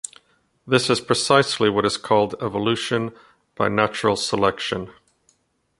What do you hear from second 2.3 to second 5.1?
evolution by natural selection.